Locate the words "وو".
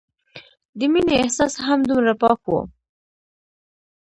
2.47-2.61